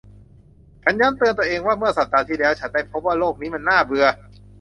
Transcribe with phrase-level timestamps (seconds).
[0.83, 4.05] ฉันย้ำเตือนตัวเองว่าเมื่อสัปดาห์ที่แล้วฉันได้พบว่าโลกนี้มันน่าเบื่อ